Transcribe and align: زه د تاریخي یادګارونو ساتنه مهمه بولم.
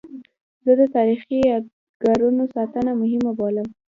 زه 0.65 0.71
د 0.79 0.81
تاریخي 0.95 1.37
یادګارونو 1.51 2.43
ساتنه 2.55 2.91
مهمه 3.01 3.31
بولم. 3.39 3.67